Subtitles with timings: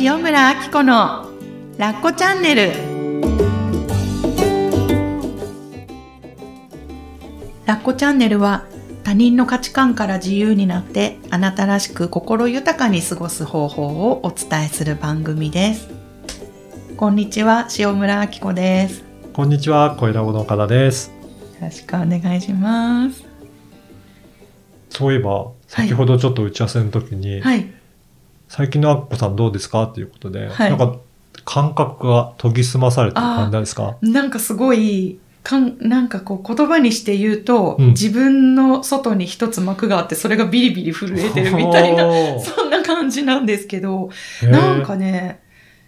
[0.00, 1.30] 塩村あき子の
[1.78, 2.72] ラッコチャンネル。
[7.64, 8.66] ラッコチャンネルは
[9.04, 15.88] 他人の価値観から自由になってあなたらしく心豊かに過ごす方法をお伝えする番組です。
[16.96, 18.98] こんにちは塩村あき子です。
[18.98, 21.12] よこんにちは、小枝子の岡田です。
[21.60, 23.24] ろしくお願いします。
[24.90, 27.83] そういえば、先ほどちょっと打ち合わせの時に、はい
[28.56, 29.82] 最近のアッコさんどうですか？
[29.82, 30.70] っていうことで、はい。
[30.70, 30.96] なんか
[31.44, 33.96] 感覚が研ぎ澄まされてる感じなんですか？
[34.00, 37.86] なんかすごいかんなんかこう言葉にして言うと、うん。
[37.88, 42.04] 自分の外に一つ膜があってそれがビリビリ震えてるみたいな
[42.38, 44.10] そんな感じなんですけど
[44.42, 45.40] なんかね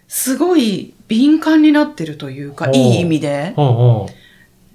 [0.09, 3.53] すごい敏感になってるというかいい意味で。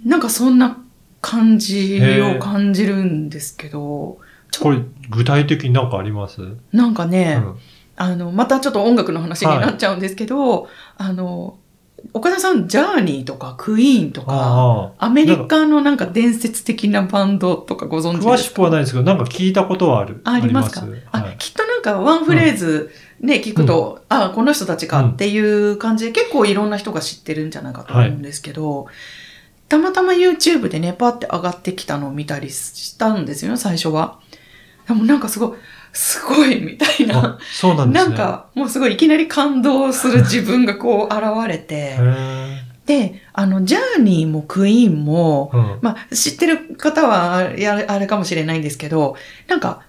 [0.06, 0.78] なんかそんな
[1.20, 4.18] 感じを感じるんですけど
[4.60, 4.78] これ、
[5.10, 6.40] 具体的になんかあります、
[6.72, 7.54] なんかね、うん
[7.96, 11.58] あのまたちょっと音楽の話になっちゃうんですけど、あの
[12.14, 15.06] 岡田さんジャーニーとかクイーンとかああ。
[15.06, 18.56] アメリカのなんか伝説的なバンドとかご存知詳しですか？
[18.56, 20.20] くはないですけど、なんか聞いたことはある。
[20.24, 20.84] あありますか？
[21.12, 21.36] あはい。
[21.38, 28.88] きっとなんかワンフレーズね、聞くと、あこの人たちかっていう感じで結構いろんな人が知ってるんじゃないかと思うんですけど、
[29.68, 34.18] たまたま YouTube でね、パって上がってきたのを見たりしたんですよ、最初は。
[34.88, 35.58] でもなんかすごい、
[35.92, 37.38] すごいみたいなあ。
[37.52, 38.14] そうなんですね。
[38.14, 41.98] なんか、もうすごいいきなり感動する自分がこう現れて
[42.86, 49.16] で、あの、ジャーニーもクイーンも、うんまあ、知ってる方はあれあれかもしれないんですけど、
[49.48, 49.82] なんか、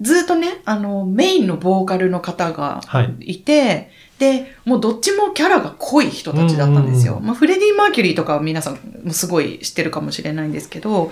[0.00, 3.32] ずっとね、あの、メインのボーカルの方がはい。
[3.32, 7.18] いて、で、もうどっちもキャラが濃い人たちだったんですよ。
[7.20, 11.10] うんまあ、フレディ・マーキュリーとかは皆さんもすごい知ってるかもしれないんですけど、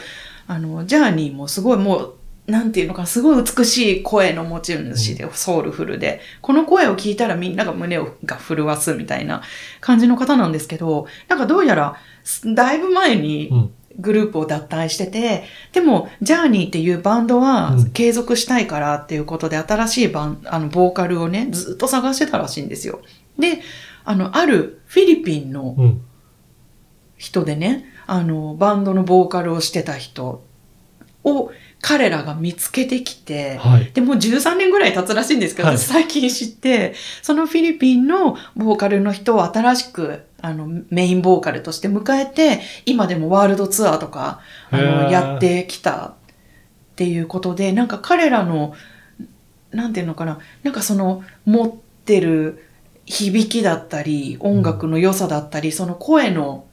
[0.48, 2.14] あの、ジャーニーもすごいもう、
[2.46, 9.42] なんていうのかな、すごい美しい声の持ち主で、ソウルフルで、この声を聞いたらみんなが胸をが震わすみたいな
[9.80, 11.96] 感じの方なんですけど、なんかどうやら、
[12.54, 23.00] だいぶ前にうんグループを脱退してて、でも、ジャーニーっていうバンドはうん継続したいからっていうことで、新しいバン、あの、ボーカルをね、ずっと探してたらしいんですよ。
[23.38, 23.60] で、
[24.04, 26.02] あの、あるフィリピンのうん。
[27.16, 30.44] 人でね、あの、バンドのボーカルをしてた人
[31.24, 31.50] を
[31.82, 33.90] 彼らが見つけてきて、はい。
[33.92, 46.14] で、もう13年ぐらい経つらしいんですけど、はい私最近知って、そのフィリピンのボーカルの人を新しく、あの、メインボーカルとして迎えて、今でもワールドツアーとか、あへの、ーやってきたっ
[46.96, 48.74] ていうことで、なんか彼らの、
[49.70, 51.72] なんていうのかな、なんかその、持っ
[52.04, 52.64] てる
[53.04, 56.66] 響きだったり、音楽の良さだったり、その声の、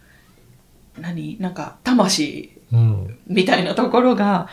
[0.97, 3.19] 何なんか、魂うん。
[3.28, 4.47] みたいなところが、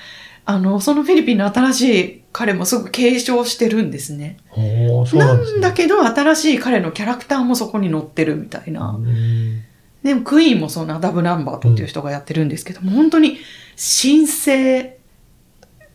[0.44, 4.38] あの、そのフィリピンの新しい彼もすごく継承してるんですね。
[4.56, 5.58] ななんですね。
[5.58, 8.90] んだけど、新しい彼のキャラクターもそこに載ってるみたいな。
[8.90, 9.62] うん
[10.02, 13.36] でも、クイーンもそんなダブナンバートっていう人がやってるんですけども、本当に、
[13.76, 14.96] 新生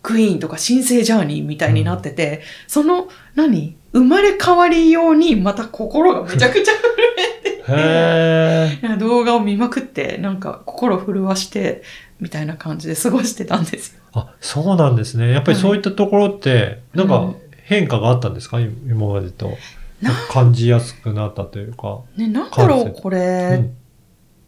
[0.04, 3.76] クイーンとか新生ジャーニーみたいになってて、その、何？
[3.94, 6.82] 生まれ変わりように、また心がめちゃくちゃ震
[7.18, 11.82] えてへーなんか動画を見まくって、なんか心震わして、
[12.20, 14.02] みたいな感じで過ごしてたんですよ。
[14.16, 15.32] あ、そうなんですね。
[15.32, 18.60] やっぱりそういったところって、なんかうん変化があったんですか？
[18.60, 19.58] 今今までと。
[20.02, 22.00] な感じやすくなったというか。
[22.16, 23.68] ね、なんだろう、これ、うんっ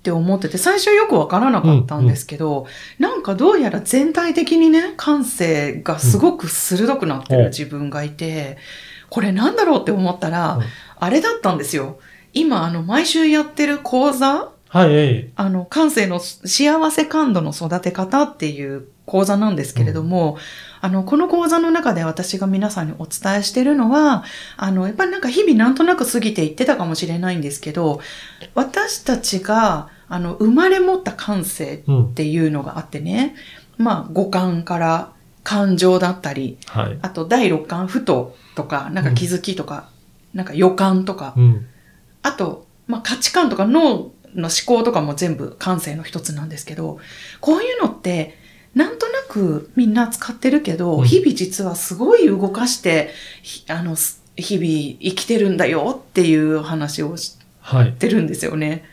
[0.04, 2.66] て思ってて、最初よくわからなかったんですけど、
[2.98, 8.58] なんかどうやら全体的にね、感性がすごく鋭くなってうんる自分がいて、
[9.10, 10.64] これなんだろうって思ったら、うん
[11.00, 12.00] あれだったんですよ。
[12.34, 20.38] 今、あの、毎週やってる講座はい、あの、感性の幸せ感度の育て方っていう講座なんですけれども、
[20.82, 24.24] あの、この講座の中で私が皆さんにお伝えしてるのは、
[24.58, 28.02] あの、やっぱりなんか日々なんとなく過ぎていってたかもしれないんですけど、
[28.54, 32.14] 私たちが、あの、生まれ持った感性うんっ。
[32.14, 33.36] ていうのがあってね、
[33.78, 35.12] まあ、五感から
[35.44, 37.00] 感情だったり、はい。
[37.02, 39.90] あと第六感、ふととか、なんか気づきとか、
[40.34, 41.66] なんか予感とか、うん。
[42.22, 47.00] あと、まあ、価値観とか脳の思考とかも全部感性の一つなんですけど、
[47.42, 48.38] こういうのって、
[48.76, 53.10] なんとなくみんな使ってるけど、うん日々実はすごい動かして、
[53.42, 54.68] ひあの、す日々
[55.02, 57.94] 生きてるんだよっていう話をしはい。
[57.94, 58.86] てるんですよね。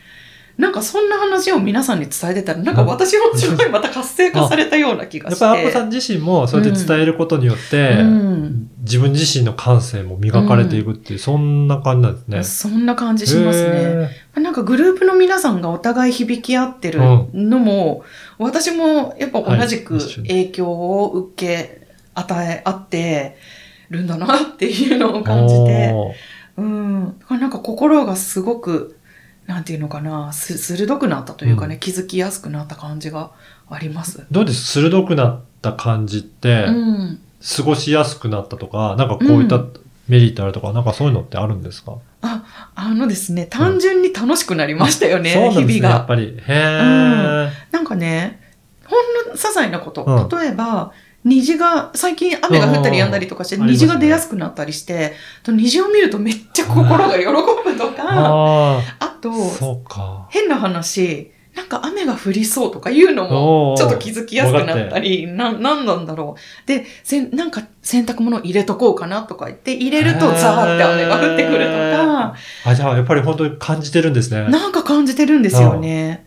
[0.56, 5.44] なんかそんな話を皆さんに伝えてたら、なんか私もすごいまた活性化されたような気がして。
[5.44, 12.44] やっぱりアッコさん自身もそうやって伝えることによって、うん自分自身の感性も磨かれていくっていう、そんな感じなんですね。
[12.44, 14.10] そんな感じしますね。
[14.36, 17.00] へなんかグループの皆さんがお互い響き合ってる
[17.32, 18.04] のも、
[18.38, 23.36] 私もやっぱ同じく影響を受け、与え、合って
[23.88, 25.94] るんだなっていうのをー感じて、
[26.58, 27.16] うん。
[27.30, 28.98] なんか心がすごく、
[29.46, 33.30] なんていうのかな、す鋭くなったというかね、うん気づきやすくなった感じが
[33.68, 34.26] あります。
[34.30, 37.20] どうです鋭くなった感じって、うん。
[37.56, 39.72] 過ごしやすくなったとか、なんかこういったう
[40.08, 41.96] メリットあるとか、なんかそういうのってあるんですか？
[42.22, 45.98] あのですね、単純に楽しくなりましたよね、そうなん日々が。
[45.98, 46.36] やっぱり。
[46.38, 47.50] へー。
[47.70, 48.40] なんかね、
[48.86, 50.04] ほんの些細なこと。
[50.04, 50.92] うん例えば、
[51.24, 57.32] 虹が、最近雨が降ったり止んだりとかして、虹が出やすくなったりして、と虹を見るとめっちゃ心が喜ぶ
[57.76, 59.30] とか、 ああと。
[60.30, 66.68] 変な話、なんか雨が降りそうとかいうのも、ちょっと気づきやすくなったり、な、なんなんだろう。
[66.68, 72.34] で、せん、なんか洗濯物入れとこうかなとか言って、入れるとザーって雨が降ってくるとか、
[72.64, 74.50] あ、じゃあやっぱり本当に感じてるんですね。
[74.50, 76.26] なんか感じてるんですよね。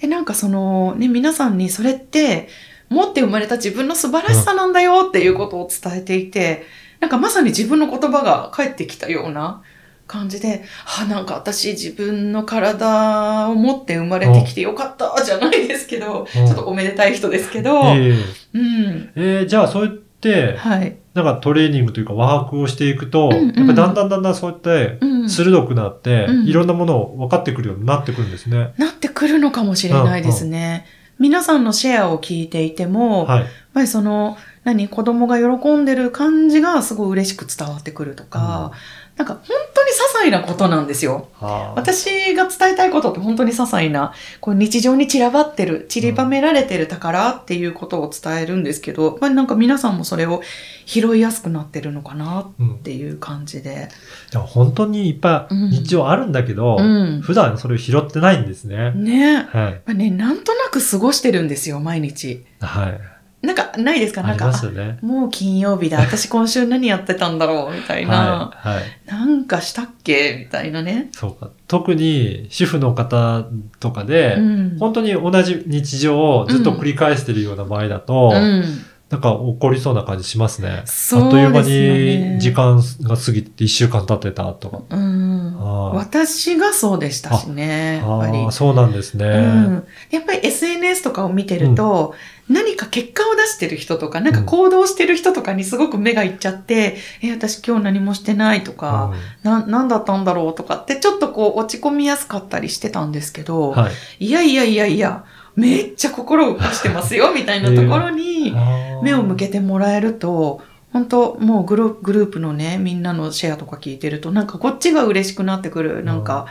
[0.00, 2.48] で、なんかその、ね、皆さんにそれって、
[2.88, 6.64] 持って生まれた自分の素晴らしさなんだよっていうことを伝えていて、
[7.00, 9.62] なんかまさに自分の言葉が返ってきたような
[10.06, 10.64] 感じで、
[11.00, 18.14] あ、なんか私自分の体を持って生まれてきてよかったじゃないですけど、ちょっとおめでたい人ですけど、え
[18.54, 19.10] うん。
[19.16, 20.96] ええーじゃあそうやって、はい。
[21.14, 25.30] なんかトレーニングというかワークをしていくと、うんうんやっぱりだんだんだんだんそうやってうん。
[25.30, 28.74] 鋭くなって、うんいろんなものを分かってくるようになってくるんですね。
[28.78, 30.86] なってくるのかもしれないですね。
[31.18, 33.40] 皆さんのシェアを聞いていても、はい。
[33.40, 38.72] やっぱりその、何、子供が喜んでる感じがすごい嬉しく伝わってくるとか、
[39.16, 39.42] なんか本
[39.74, 41.28] 当に些細なことなんですよ。
[41.40, 50.42] はあ私が伝えたいことって本当に些細な、こう日常に散らばってる、散りばめられてる宝っていうことを伝えるんですけど、やっぱりなんか皆さんもそれを
[50.84, 53.88] 拾いやすくなってるのかなっうんていう感じで。
[54.32, 57.22] でも本当にいっぱいうん日常あるんだけど、うん。
[57.22, 58.92] 普段それを拾ってないんですね。
[58.92, 59.80] ねはい。
[59.86, 62.44] ぱね、なんとなく過ごしてるんですよ、毎日。
[62.60, 63.15] はい。
[63.42, 64.22] なんか、ないですか？
[64.22, 64.98] なんか、ね。
[65.02, 66.00] あもう金曜日だ。
[66.00, 67.74] 私今週何やってたんだろう？
[67.74, 68.50] みたいな。
[68.54, 68.74] はい。
[68.76, 68.84] はい。
[69.06, 70.38] なんかしたっけ？
[70.46, 71.10] みたいなね。
[71.12, 71.50] そうか。
[71.68, 73.44] 特に主婦の方
[73.78, 74.78] とかで、うん。
[74.78, 78.64] 本当に同じ日常をずっと繰り返してるような場合だと、うん。
[79.08, 80.82] なんか起こりそうな感じしますね。
[80.84, 84.82] そうあっという間に時間が過ぎて1週間経ってたとか。
[84.90, 85.56] うん。
[85.94, 87.98] 私がそうでしたしね。
[87.98, 88.50] やっぱり。
[88.50, 89.26] そうなんですね。
[89.26, 92.14] うん、やっぱり SNS とかを見てると、
[92.48, 99.14] 何か結果を出してる人とか、なんか行動してる人とかにすごく目がいっちゃって、え、私今日何もしてないとか、
[99.44, 104.24] な、なんだったんだろうとかって、ちょっとこう落ち込みやすかったりしてたんですけど、うんはい。
[104.24, 105.24] いやいやいやいや、
[105.56, 108.54] めっちゃ心を動かしてますよ、 みたいなところに
[109.02, 110.62] 目を向けてもらえると、
[110.92, 116.04] 本当もうグループグループのね、みんなのシェアとか聞いてると、なんかこっちが嬉しくなってくる。
[116.04, 116.46] なんか、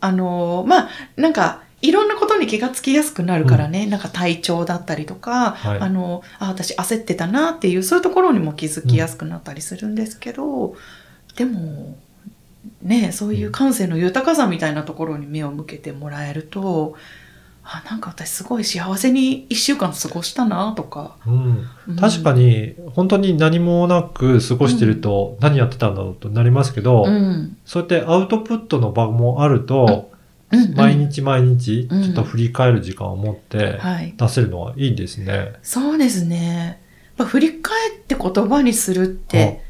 [0.00, 5.80] あのーまあ、なんか、いろんなことに気がつきやすくなるからね、なんか体調だったりとか、はい。
[5.80, 10.76] あの、あ、私焦ってたなっていう、そういうところにも気づきやすくなったりするんですけど、
[11.36, 11.96] でも、
[12.82, 16.94] ね、そういう感性の豊かさみたいなところに目を向けてもらえると、
[17.64, 21.16] あ、なんか私すごい幸せに一週間過ごしたなとか。
[21.26, 27.56] うんうん確かに、本当に何もなく過ごしてると、何やってたんだろうとなりますけど、うん。
[27.64, 30.10] そうやってアウトプットの場もあると、
[30.50, 34.12] うんうん毎日毎日、うんちょっと振り返る時間を持ってはい。
[34.16, 35.54] 出せるのはいいですね。
[35.62, 36.78] そうですね。
[37.16, 39.62] やっぱ振り返って言葉にするって、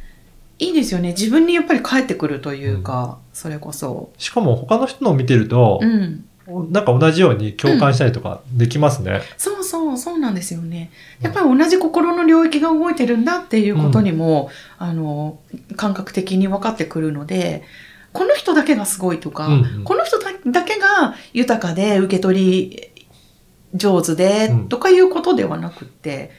[0.58, 1.10] いいですよね。
[1.10, 4.10] 自分にやっぱり返ってくるというか、それこそ。
[4.18, 6.24] しかも他の人のを見てるとう、ん。
[6.46, 9.22] なんか同じように共感したりとかできますね。
[9.36, 10.90] そうそう、そうなんですよね。
[11.20, 15.38] やっぱり同じ心の領域が動いてるんだっていうことにも、あの、
[15.76, 17.62] 感覚的に分かってくるので、
[18.12, 22.92] この人だけがすごいとか、うんうんこの人だだけが豊かで受け取り
[23.74, 26.32] 上手で、うんとかいうことではなくって、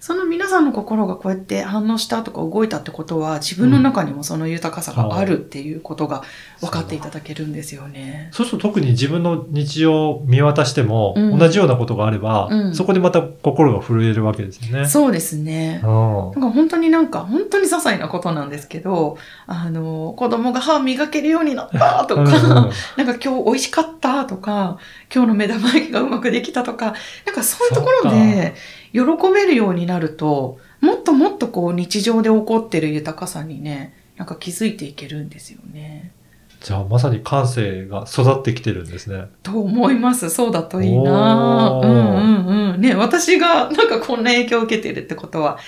[0.00, 6.22] その皆さんの心がこうやって反応したとか動いたってことは自分の中にもその豊かさがあるっていうことが
[6.60, 8.28] 分かっていただけるんですよね。
[8.32, 14.88] そうすると特に自分の日常を見渡しても、うん同じようなことがあれば、うんそこでまた心が震えるわけですよね。
[14.88, 15.80] そうですね。
[15.84, 24.78] うんなんか本当になんか本当に些細なことなんですけど、あの、子供が歯磨けるようになったとか、うんなんか今日美味しかったとか、
[25.12, 26.94] 今日の目玉焼きがうまくできたとか、
[27.26, 28.54] なんかそういうところで
[28.92, 29.00] 喜
[29.32, 36.12] べるようになると、もっともっとこう日常で起こってる豊かさにね、なんか気づいていけるんですよね。
[36.60, 39.28] じゃあまさに感性が育ってきてるんですね。
[39.42, 40.28] と思います。
[40.28, 42.80] そうだといいなうんうんうん。
[42.80, 45.58] ね、私が なんかこんな影響を受けてるってことは、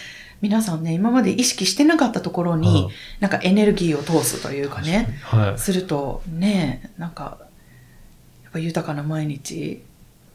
[0.41, 2.89] 皆さんね、今まで意識してなかったところに、うん
[3.21, 5.59] なんかエネルギーを通すというかね、はい。
[5.59, 7.39] するとね、なんか、
[8.43, 9.83] やっぱ豊かな毎日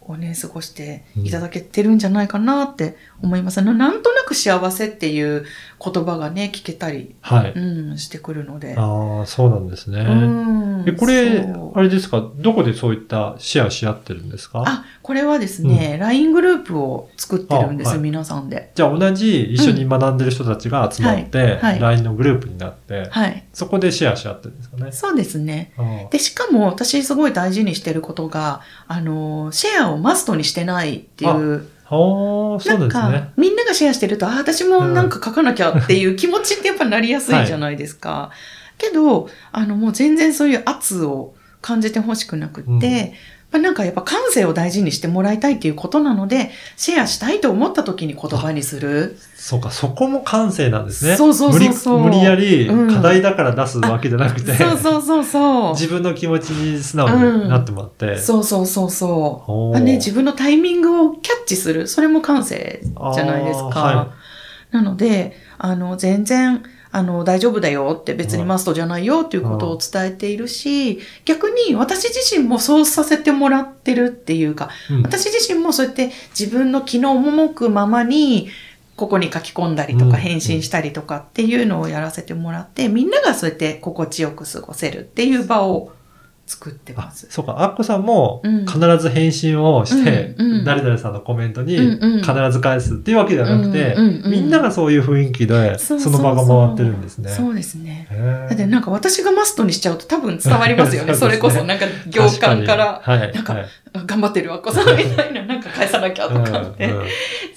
[0.08, 3.62] をね、過ごしていただけてるんじゃないかなって思います。
[3.62, 5.46] ななんとなく幸せっていう
[5.84, 7.54] 言葉がね、聞けたり、はい。
[7.54, 8.76] うん、してくるので。
[8.78, 10.00] ああ、そうなんですね。
[10.02, 12.24] うんえ、これあれですか？
[12.36, 14.64] どこでそういったシェアし合ってるんですか？
[14.66, 18.72] あ、これはですね、LINE グループを作ってるんです、あはい皆さんで。
[18.76, 23.44] じゃあ同じ一緒に学んでる人たちが集まって、はいはい LINE のグループになって、はい。
[23.52, 24.92] そこでシェアし合ってるんですかね？
[24.92, 25.74] そうですね。
[26.12, 31.68] で、しかも私すごい大事にしてることが、あの、シェアをマストにしてないっていう。
[32.60, 38.32] そうなんですなんねか。、みんながシェアしてると、あ、私もなんか書かなきゃっていう気持ちってやっぱなりやすいじゃないですか。
[38.78, 42.80] けど、あの、もう全然そういう圧を感じてほしくなくって、うん
[43.56, 49.18] まあ、なんかやっぱ感性を大事にしてもらいたいっていうことなので、シェアしたいと思った時に言葉にする。
[49.38, 51.16] そうか、そこも感性なんですね。
[51.16, 55.72] そうそうそうそう無理無理やりうん課題だから出すわけじゃなくて、そうそうそうそう。
[55.80, 58.18] 自分の気持ちに素直になってもらって。
[58.18, 59.08] そうそうそうそ
[59.48, 59.52] う。
[59.52, 61.88] おーまあね、自分のタイミングをキャッチする。
[61.88, 63.80] それも感性じゃないですか。
[63.80, 64.12] は
[64.72, 66.62] なので、あの、全然、
[66.96, 75.02] あの、大丈夫だよって別にマストじゃないよっていうことを伝えているし、逆に私自身もそうさせてもらってるっていうか、うん。
[75.02, 78.48] 私自身もそうやって自分の気の赴くままに、
[78.96, 80.12] ここに書き込んだりとうん。
[80.12, 85.92] か返信したりとかっていうのをやらせてもらって、みんながそうやって心地よく過ごせるっていう場を
[86.46, 87.28] 作ってあます。
[87.30, 88.66] そうか、アッコさんもうん。
[88.66, 90.36] 必ず返信をして、
[90.66, 93.96] 誰々さんのコメントに必ず返すっていうわけではなくて、
[94.28, 97.30] みんながそういう雰囲気で、その場が回ってるんですね。
[97.30, 98.08] そうですね。
[98.50, 101.14] だってなんか私がマストにしちゃうと多分伝わりますよね。
[101.16, 101.34] そね。
[101.34, 103.66] れこそなんか行間から、はい、なんかはい。
[104.06, 106.86] 頑張ってるわ、子さんみたいな、なんか返さなきゃとかって。
[106.86, 107.06] うんうん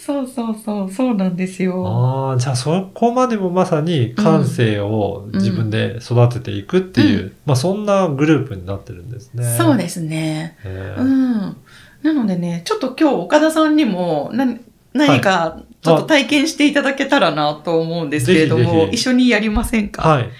[0.08, 1.14] そうそうそう、そう。
[1.14, 1.86] なんですよ。
[1.86, 9.44] ああ、じゃあそこまでもまさに感性を自分で育てていくっていう、うまあそんなグループになってるんですね。
[9.58, 10.56] そうですね。
[10.64, 11.56] へーうん。
[12.02, 14.60] なのでね、ちょっと今日岡田さんにも何
[14.94, 20.08] 何かちょっと体験していただけたらなと思うんですけれども、一緒にやりませんか？
[20.08, 20.30] はい。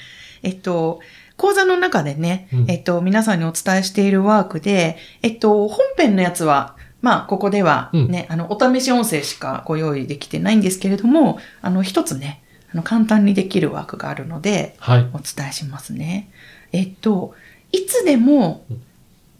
[0.43, 1.01] えっと、
[1.37, 12.43] 講座の中でね、うんえっと、皆さんにお伝えしているワークで、えっと、本編のやつは、まあ、ここではね、あの、お試し音声しかご用意できてないんですけれども、あの、一つね、
[12.73, 15.07] あの、簡単にできるワークがあるので、はい。
[15.13, 16.31] お伝えしますね。
[16.73, 17.35] えっと、
[17.73, 18.65] いつでも、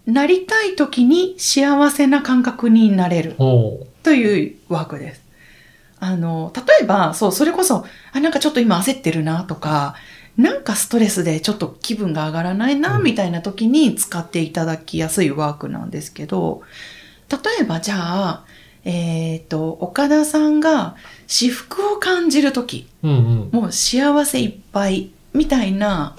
[0.07, 3.35] なりたい時に幸せな感覚になれる
[4.03, 5.23] というワークです。
[6.01, 9.97] あの、例えば、そう、それこそ、あ、なんかちょっと今焦ってるなとか、
[10.37, 16.63] なんかストレスでちょっと気分が上がらないな、うんみたいな時に使っていただきやすいワークなんですけど、
[17.31, 18.45] 例えばじゃあ、
[18.85, 23.51] えっ、と、岡田さんが私服を感じる時、うんうん。
[23.53, 26.17] もう幸せいっぱいみたいな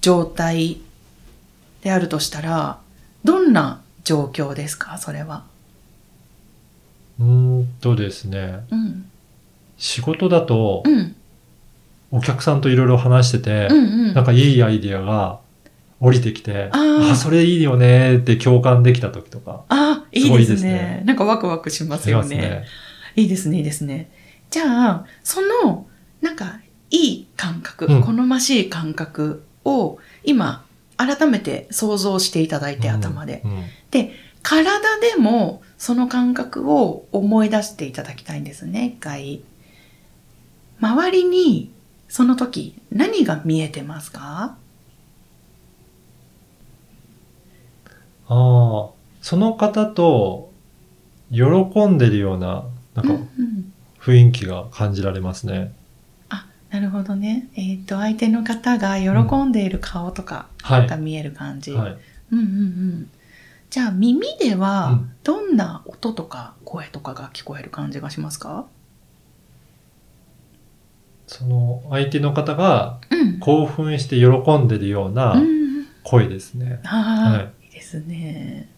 [0.00, 0.78] 状態
[1.82, 2.78] であるとしたら、
[3.24, 4.98] どんな状況ですか？
[4.98, 5.44] それは。
[7.18, 7.26] うー
[7.62, 9.10] んとですね、うん。
[9.76, 11.16] 仕事だとうん。
[12.12, 13.76] お客さんといろいろ話してて、うん
[14.08, 14.14] うん。
[14.14, 15.38] なんかいいアイディアが
[16.00, 19.64] 降りてきて、あーあ、それいいよねって共感できた時とか。
[19.68, 22.36] あ、いすごいいでねですすねなんかワクワクしますよね。
[22.36, 22.64] ね。
[23.16, 24.10] いいですね、いいですね。
[24.50, 25.86] じゃあ、その、
[26.20, 26.60] なんか、
[26.90, 30.64] いい感覚、うん好ましい感覚を今、
[31.06, 33.42] 改めて想像していただいて、うん頭で。
[33.44, 33.64] うん
[34.42, 34.64] 体
[35.00, 39.42] でも、その感覚を思い出していただきたいんですね、一回。
[40.80, 41.70] 周りに、
[42.08, 44.56] その時、何が見えてますか？
[48.28, 48.88] ああ、
[49.20, 50.50] その方と
[51.30, 51.44] 喜
[51.86, 52.64] んでるような、
[52.94, 55.74] なんかうんうん雰囲気が感じられますね。
[55.76, 55.79] あ、
[56.70, 57.48] なるほどね。
[57.56, 60.86] えっ、と、相手の方が喜んでいる顔とかはい。
[60.86, 61.72] が見える感じ。
[61.72, 61.98] はい。
[62.32, 63.10] うんうんうん。
[63.70, 68.66] じゃあ、耳でうはん、どんな音とか声とかが聞こえる感じがしますか？
[71.26, 73.40] その相手の方がうん。
[73.40, 75.86] 興奮して喜んでるようなうん。
[76.04, 76.80] 声ですね。
[76.84, 78.68] ああ、はいいいですね。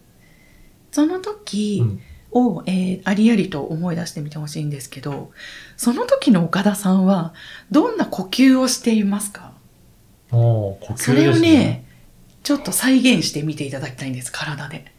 [0.91, 2.01] その時うん
[2.33, 5.31] を、えーありありと思い出してみてほしいんですけど、
[5.77, 7.33] その時の岡田さんは、
[7.71, 9.53] どんな呼吸をしていますか？
[10.31, 11.15] おー呼吸ですね。
[11.15, 11.85] それをね、
[12.43, 14.91] ちょっと再現してみていただきたいんです、体で。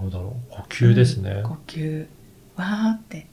[0.00, 0.52] どうだろう？
[0.52, 1.42] 呼吸ですね。
[1.42, 2.06] 呼吸
[2.56, 3.26] わーって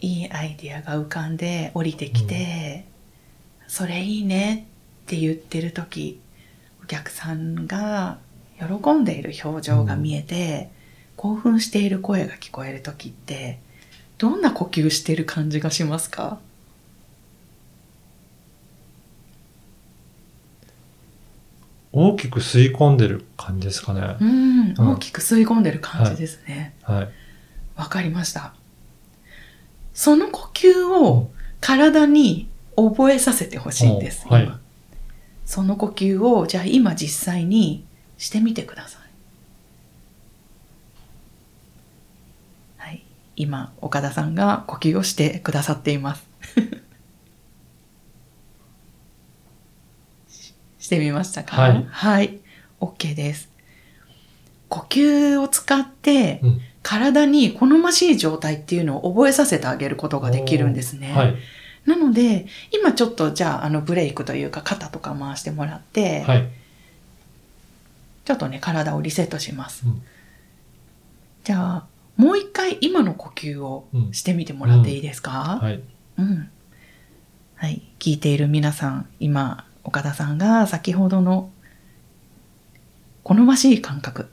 [0.00, 2.84] いいアイディアが浮かんで降りてきて、
[3.66, 4.68] それいいね
[5.04, 6.20] って言ってる時
[6.82, 8.18] お客さんが
[8.58, 10.70] 喜んでいる表情が見えて、
[11.16, 13.58] 興奮している声が聞こえる時って
[14.18, 16.38] どんな呼吸してる感じがしますか？
[21.90, 24.24] 大きく吸い込んでる感じですかねう。
[24.24, 26.74] ん、うん大きく吸い込んでる感じですね。
[26.82, 27.08] はい。
[27.76, 28.54] わ、かりました。
[29.94, 34.26] その呼吸を体に覚えさせてほしいんです。
[34.28, 34.60] おはい今
[35.44, 37.84] その呼吸を、じゃあ今実際に
[38.18, 39.02] してみてください。
[42.76, 43.02] はい。
[43.36, 46.28] 今、岡田さんが呼吸をしてくださっています。
[50.28, 51.56] ししてみましたか？
[51.56, 52.38] はいはい。
[52.80, 53.48] OK です。
[54.68, 61.12] 呼吸を使って、うん体に好ましい状態っていうのを覚えさせてあげることができるんですね。
[61.12, 61.34] はい。
[61.84, 66.48] なので、今ちょっとじゃあ、あのブレイクというか肩とか回してもらって、はい。
[68.28, 69.86] ちょっとね、体をリセットします。
[69.86, 70.02] うん
[71.44, 71.86] じゃあ、
[72.18, 75.82] もう一回今の呼吸をうんしてみてもらっていいですか、はい。
[76.18, 76.50] うん。
[77.54, 77.80] はい。
[77.98, 81.50] 聞いている皆さん、今、岡田さんが先ほどの
[83.22, 84.28] 好ましい感覚、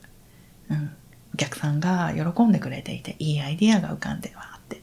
[0.68, 0.90] うん。
[1.32, 4.82] お客さんが喜んでくれていて、いいアイディアが浮かんで、わーって、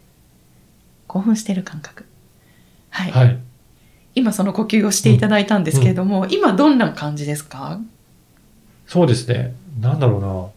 [1.05, 2.07] 興奮してる感覚。
[2.89, 3.11] はい。
[3.11, 3.37] はい。
[4.15, 7.79] 今その呼吸をしていただいたんですけれども、今どんな感じですか？
[8.87, 9.55] そうですね。
[9.79, 10.47] なんだろうな。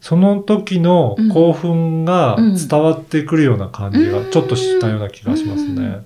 [0.00, 6.04] その時の興奮がうん伝わってくるような感じがちょっとしたような気がしますうんね。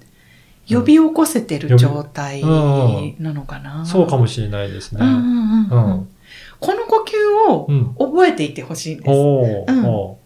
[0.69, 5.01] 呼び起こせてる状態うんなのかな、そうかもしれないですね。
[5.03, 6.09] うん。
[6.59, 7.95] この呼吸をうん。
[7.99, 9.07] 覚えていてほしいんです。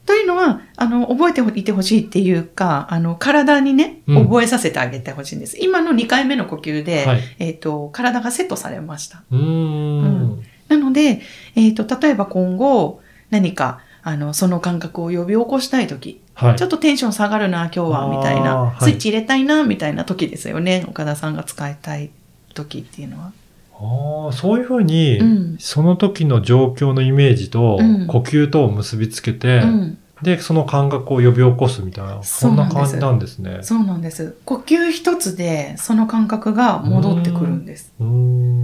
[0.07, 5.57] というのは、あの、覚えていてほしいっていうか、あの、体にね、うん覚えさせてあげてほしいんです。
[5.61, 7.21] 今の2回目の呼吸ーで、はい。
[7.39, 9.23] えっ、と、体がセットされました。
[9.31, 10.43] うーん。
[10.71, 11.21] なので、
[11.57, 13.01] えっ、と、例えば今後、
[13.31, 16.67] 何か、あの、その感覚を呼び起こしたいとき、はいちょ。
[16.67, 20.87] っとテンション下がるな、今日は、みたいな、はいスイッチ入れたいな、みたいな時ですよね。
[20.89, 22.11] 岡田さんが使いたい
[22.55, 23.33] 時っていうのは。
[23.75, 29.99] ああ、そういうふうに、うんその時の状況のイメージと、うん呼吸とを結びつけて、うん。
[30.23, 33.59] で、その感覚を呼び起こすみたいな、そんな感じなんですね。
[33.63, 34.37] そうなんです。
[34.45, 37.93] 呼吸一つで、その感覚が戻ってくるんです。
[37.99, 38.60] うーん。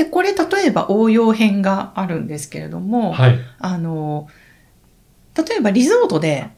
[0.00, 3.38] で、これ例えば応用編があるんですけれども、はい。
[3.58, 4.28] あの、
[5.36, 6.48] 例えばリゾートで、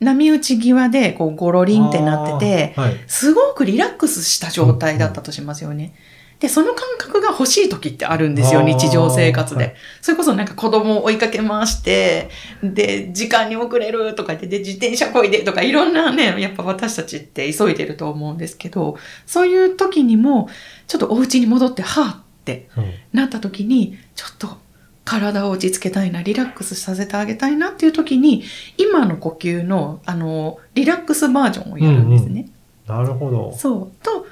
[0.00, 2.96] 波打ち際でこうゴロリンってなってて、はい。
[3.06, 5.94] すごくリラックスした状態だったとしますよね。
[6.40, 9.64] で、その感覚が欲しい時ってあるんですよ、日常生活で。
[9.64, 12.30] はいそれこそなんか子供を追いかけ回して、
[12.64, 20.48] で、時間に遅れるとか言って、で、自転車こいでとか、いろんなね、やっぱ私たちって急いでると思うんですけど、そういう時にも、
[20.88, 24.56] ちょっとお家に戻って、はぁってうんなった時に、ちょっと
[25.04, 28.44] 体を落ち着けたいな、リラックスさせてあげたいなっていう時に、
[28.76, 32.48] 今の呼吸の、あの、リラックスバージョンをやるんですね。
[32.86, 33.52] なるほど。
[33.56, 34.04] そう。
[34.04, 34.26] と、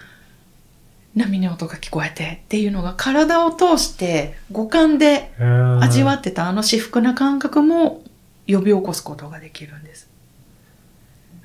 [1.16, 5.32] 波の音が聞こえてっていうのが体を通して五感で
[5.80, 8.02] 味わってたあの至福な感覚も
[8.48, 10.08] 呼び起こすことができるんです。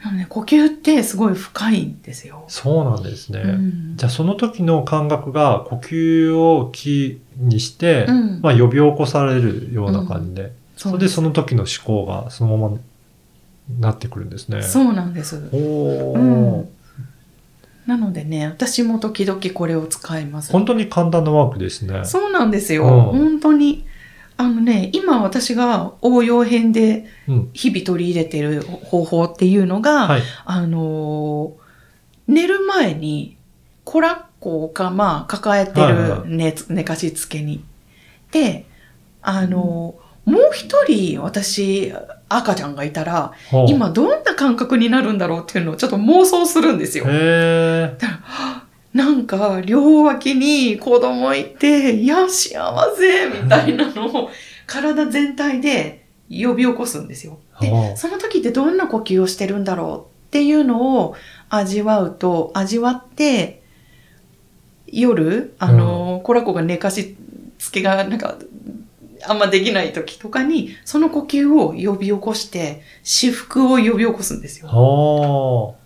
[0.04, 2.46] なので呼吸ってすごい深いんですよ。
[2.48, 3.42] そうなんですね。
[3.42, 12.78] うんじゃあその時の感覚が呼吸をキーにして、うんまあ呼び起こされるような感じで、それでそうですその時の思考がそのまま
[13.80, 14.64] なってくるんですね。
[14.64, 15.36] そうなんです。
[15.52, 16.70] おーうん
[17.86, 20.52] なのでね、私も時々これを使います。
[20.52, 22.06] 本当に簡単なワークですね。
[22.06, 22.86] そうなんですよ。
[22.86, 23.86] うん本当に。
[24.39, 27.49] あのね、今私が応用編でうん。
[27.54, 30.21] 日々取り入れてる方法っていうのが、はい。
[30.45, 31.69] あのー
[32.32, 33.36] 寝る前に
[33.84, 37.65] コラッコがまあ抱えてはいはいはる寝,、寝かしつけに。
[38.32, 38.65] で、
[39.21, 41.91] あのーもう一人私
[42.30, 43.34] 赤ちゃんがいたら、
[43.67, 47.06] 今どんな感覚になるんだろうっていうのをちょっと妄想するんですよ。
[47.10, 48.63] へだから
[49.00, 54.30] なんか両脇に子供いて、いや幸せみたいなのを
[54.68, 57.40] 体全体で呼び起こすんですよ。
[57.62, 61.16] ではあその時ってどんな呼吸をしてるんだろうっていうのを
[61.48, 63.64] 味わうと、味わって、
[64.86, 67.16] 夜、あの、コラコが寝かし
[67.58, 68.36] つけがなんか、
[69.26, 75.78] あんまできない時とかに、その呼吸を呼び起こして、至福を呼び起こすんですよ。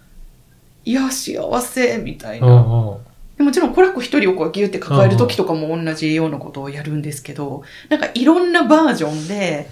[0.86, 2.48] はいや、幸せみたいな。
[2.48, 9.70] もちろんコラッコ一人をこうギュって抱える時とかも同じようなことをやるんですけど、なんかいろんなバージョンで。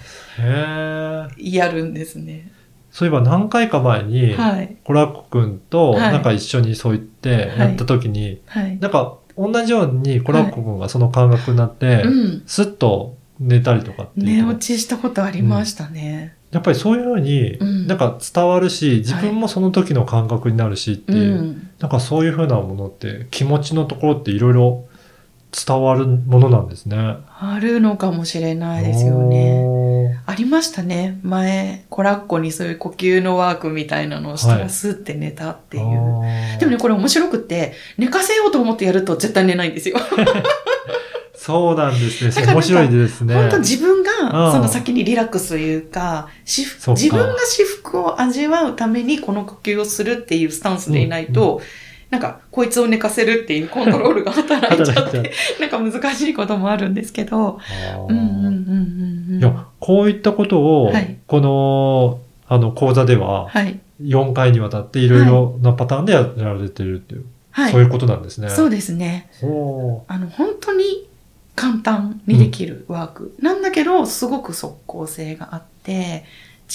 [1.38, 2.50] やるんですね。
[2.90, 4.76] そういえば何回か前に、はい。
[4.84, 8.78] コラッコくんとはいなんか一緒にそう言ってやった時に、はい。
[8.78, 12.42] なんか同じようにコラッコくんがその感覚になって、うん。
[12.46, 16.34] スッと寝たりとかって寝落ちしたことありましたね。
[16.52, 21.70] やっぱりそういうふうにうんなんか伝わるし、自分もその時の感覚になるしってういう、ん。
[21.80, 24.84] なんかそういうふうなものって気持ちのところっていろいろ
[25.50, 26.96] 伝わるものなんですね。
[27.40, 30.18] あるのかもしれないですよね。
[30.26, 31.18] ありましたね。
[31.22, 35.84] 前、コラッコにそういう呼吸のワークみたいなのをしたはいらスって寝たっていう。
[35.84, 39.96] うでもね、これ面白くって、寝かせようと思ってやると絶対寝ないんですよ。
[41.44, 42.46] そうなんですね。
[42.46, 43.34] 面白いですね。
[43.34, 51.60] 本当自分うんが、その先にリラックスというか、うか自分が至福を味わうためにこの呼吸をするっていうスタンスでいないと、
[52.10, 59.38] なんか、こいつを寝かせるっていうコントロールが働いちゃって、なんか難しいこともあるんですけど、あーうんうんうんうんうん。
[59.40, 63.80] いや、こういったことを、はいこの、あの、講座では、はい。
[64.02, 67.72] 4回にわたっていろいろなパターンでやられてるっていう、はい。
[67.72, 68.50] そういうことなんですね。
[68.50, 69.30] そうですね。
[69.40, 71.08] ほあの、本当に
[71.54, 73.34] 簡単にできるワーク。
[73.40, 76.24] なんだけど、すごく即効性があって、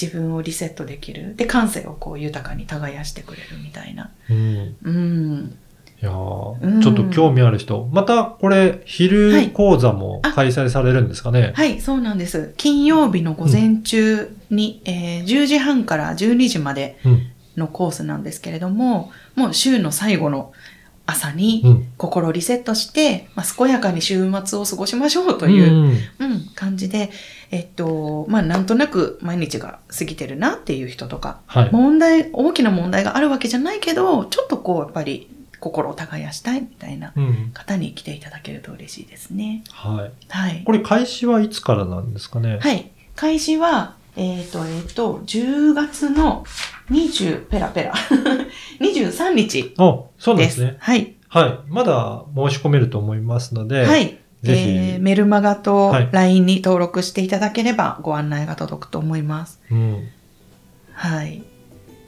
[0.00, 1.34] 自分をリセットできる。
[1.36, 4.10] で、感性をこう豊かに耕してくれるみたいな。
[4.30, 4.34] う。
[4.34, 4.76] うん。
[4.82, 5.58] うん。
[6.00, 7.88] いやーうんちょっと興味ある人。
[7.92, 11.52] また、これ、昼講座も開催されるんですかね？
[11.56, 12.54] はい、そうなんです。
[12.56, 17.26] 金曜日の午前中に、えー10時半から12時までうん。
[17.56, 20.52] のコースなんですけれども、もう週の最後の
[21.10, 21.88] 朝にうん。
[21.96, 27.10] 心をリセットして、まあ、健やかに週末を過ごしましょうという、うんうん、感じで、
[27.50, 31.70] えっと、まあ、なんとなく毎日が過ぎてるなっていう人とか、はい。
[31.72, 37.50] 問題、大きな問題があるわけじゃないけど、ちょっとこう、やっぱり心を耕したいみたいなうん。
[37.54, 39.64] 方に来ていただけると嬉しいですね。
[39.70, 40.12] はい。
[40.28, 40.62] はい。
[40.64, 42.58] これ開始はいつからなんですかね？
[42.60, 42.90] はい。
[43.16, 46.44] 開始は、えっ、と、えっ、と、10月の
[46.90, 47.94] 20、ペラペラ、
[48.80, 50.44] 23日あ、そうなんで。
[50.44, 50.76] ですすね。
[50.80, 51.14] はい。
[51.28, 51.58] はい。
[51.68, 54.18] まだ申し込めると思いますので、はい。
[54.42, 59.60] ぜひえーメルマガとはい LINE に登録していただければご案内が届くと思います。
[59.70, 59.78] うん。
[59.78, 60.02] い
[60.92, 61.42] はい。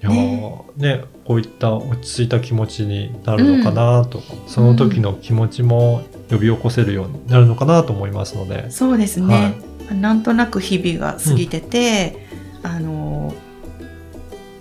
[0.00, 9.54] やーねこういった落ち着いた気持ちになるのかなとか、その時の気持ちも呼び起こせるようになるのかなと思いますので、そうですね。
[9.90, 12.26] なんとなく日々が過ぎてて、
[12.62, 13.50] あのー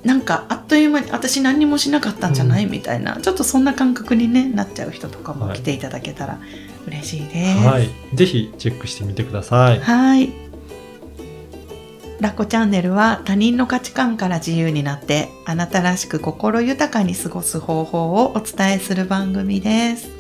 [0.04, 6.40] なんかあっという間に私何にもしなかったんじゃない、みたいな、ちょっとそんな感覚に、ね、なっちゃう人とかもはい来ていただけたら
[6.88, 7.68] 嬉しいです。
[7.68, 7.90] はい。
[8.16, 9.80] ぜひチェックしてみてください。
[9.80, 10.32] はい。
[12.22, 20.19] ラッコチャンネルは他人の価値観から自由になってあなたらしく心豊かに過ごす方法をお伝えする番組です。